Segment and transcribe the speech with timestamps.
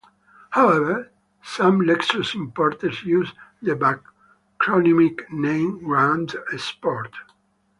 [0.49, 1.11] However,
[1.43, 7.13] some Lexus importers use the backronymic name, Grand Sport.